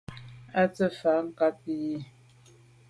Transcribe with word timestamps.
À 0.59 0.61
se’ 0.75 0.83
mfà 0.91 1.13
nkàb 1.27 1.55
i 1.73 1.75
yi. 1.83 1.95